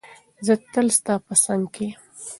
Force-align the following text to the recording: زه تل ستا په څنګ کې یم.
زه 0.45 0.53
تل 0.73 0.87
ستا 0.97 1.15
په 1.25 1.33
څنګ 1.43 1.63
کې 1.75 1.85
یم. 1.89 1.97